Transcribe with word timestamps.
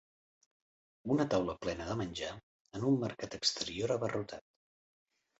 Una 1.15 1.25
taula 1.33 1.53
plena 1.65 1.85
de 1.89 1.97
menjar 1.99 2.29
en 2.79 2.85
un 2.93 2.97
mercat 3.03 3.37
exterior 3.39 3.93
abarrotat. 3.97 4.47